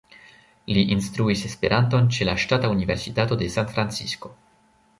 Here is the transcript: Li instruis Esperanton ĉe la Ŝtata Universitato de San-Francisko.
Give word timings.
Li 0.77 0.85
instruis 0.95 1.43
Esperanton 1.49 2.09
ĉe 2.17 2.27
la 2.31 2.35
Ŝtata 2.45 2.73
Universitato 2.77 3.41
de 3.43 3.51
San-Francisko. 3.59 4.37